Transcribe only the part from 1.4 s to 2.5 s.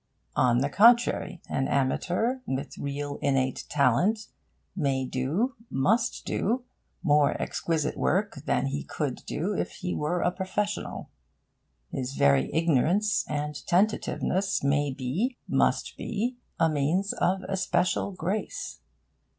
an amateur